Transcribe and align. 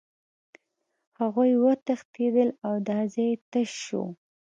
هغوی 1.19 1.51
وتښتېدل 1.63 2.49
او 2.65 2.73
دا 2.87 2.99
ځای 3.13 3.31
تش 3.51 3.69
شو 3.85 4.03